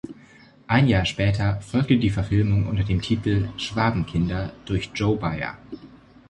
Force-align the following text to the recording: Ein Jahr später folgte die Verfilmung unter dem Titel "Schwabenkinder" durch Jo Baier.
Ein 0.65 0.87
Jahr 0.87 1.05
später 1.05 1.61
folgte 1.61 1.95
die 1.97 2.09
Verfilmung 2.09 2.65
unter 2.65 2.83
dem 2.83 3.03
Titel 3.03 3.49
"Schwabenkinder" 3.57 4.51
durch 4.65 4.89
Jo 4.95 5.15
Baier. 5.15 5.59